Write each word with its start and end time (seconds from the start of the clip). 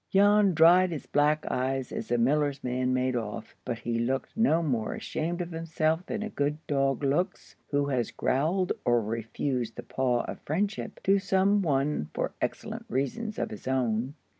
Jan 0.11 0.55
dried 0.55 0.89
his 0.89 1.05
black 1.05 1.45
eyes 1.51 1.91
as 1.91 2.07
the 2.07 2.17
miller's 2.17 2.63
man 2.63 2.91
made 2.91 3.15
off, 3.15 3.55
but 3.63 3.77
he 3.77 3.99
looked 3.99 4.35
no 4.35 4.63
more 4.63 4.95
ashamed 4.95 5.41
of 5.41 5.51
himself 5.51 6.03
than 6.07 6.23
a 6.23 6.29
good 6.31 6.57
dog 6.65 7.03
looks 7.03 7.55
who 7.69 7.85
has 7.89 8.09
growled 8.09 8.71
or 8.83 8.99
refused 8.99 9.75
the 9.75 9.83
paw 9.83 10.21
of 10.21 10.39
friendship 10.39 11.03
to 11.03 11.19
some 11.19 11.61
one 11.61 12.09
for 12.15 12.33
excellent 12.41 12.87
reasons 12.89 13.37
of 13.37 13.51
his 13.51 13.67
own. 13.67 14.15